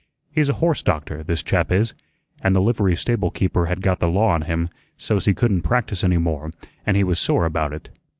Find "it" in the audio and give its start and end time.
7.71-7.89